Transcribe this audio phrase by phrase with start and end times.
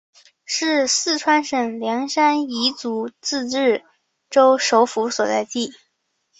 [0.45, 3.83] 是四川省凉山彝族自治
[4.31, 5.73] 州首府所在地。